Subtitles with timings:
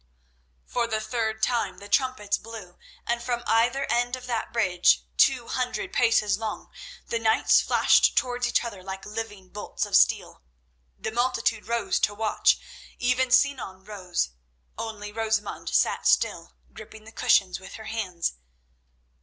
[0.65, 5.47] For the third time the trumpets blew, and from either end of that bridge, two
[5.47, 6.71] hundred paces long,
[7.05, 10.41] the knights flashed towards each other like living bolts of steel.
[10.97, 12.57] The multitude rose to watch;
[12.97, 14.31] even Sinan rose.
[14.75, 18.33] Only Rosamund sat still, gripping the cushions with her hands.